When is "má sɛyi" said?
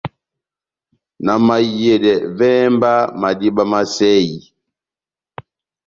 3.71-4.37